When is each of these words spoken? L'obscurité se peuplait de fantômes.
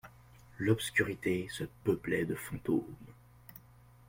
L'obscurité 0.57 1.47
se 1.53 1.63
peuplait 1.83 2.25
de 2.25 2.33
fantômes. 2.33 2.85